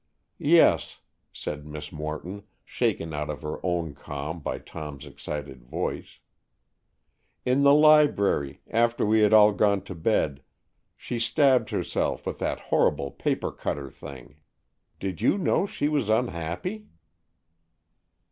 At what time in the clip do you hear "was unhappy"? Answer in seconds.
15.87-16.87